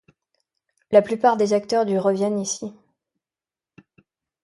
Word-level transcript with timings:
La 0.89 1.03
plupart 1.03 1.37
des 1.37 1.53
acteurs 1.53 1.85
du 1.85 1.99
reviennent 1.99 2.39
ici. 2.39 2.73